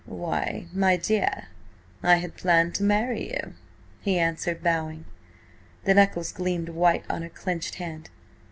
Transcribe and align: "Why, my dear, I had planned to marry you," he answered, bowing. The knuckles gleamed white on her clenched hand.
"Why, 0.07 0.65
my 0.73 0.97
dear, 0.97 1.49
I 2.01 2.15
had 2.15 2.35
planned 2.35 2.73
to 2.73 2.83
marry 2.83 3.31
you," 3.35 3.53
he 4.01 4.17
answered, 4.17 4.63
bowing. 4.63 5.05
The 5.83 5.93
knuckles 5.93 6.31
gleamed 6.31 6.69
white 6.69 7.05
on 7.07 7.21
her 7.21 7.29
clenched 7.29 7.75
hand. 7.75 8.09